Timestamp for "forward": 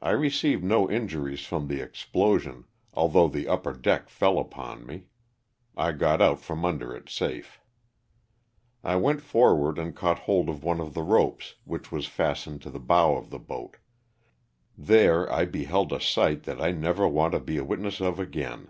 9.20-9.76